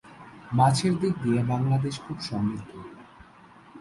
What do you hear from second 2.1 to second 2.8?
সমৃদ্ধ।